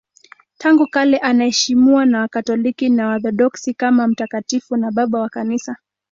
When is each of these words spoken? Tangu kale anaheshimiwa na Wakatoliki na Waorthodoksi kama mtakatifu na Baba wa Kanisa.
Tangu 0.57 0.87
kale 0.87 1.17
anaheshimiwa 1.17 2.05
na 2.05 2.19
Wakatoliki 2.21 2.89
na 2.89 3.07
Waorthodoksi 3.07 3.73
kama 3.73 4.07
mtakatifu 4.07 4.75
na 4.77 4.91
Baba 4.91 5.19
wa 5.19 5.29
Kanisa. 5.29 5.75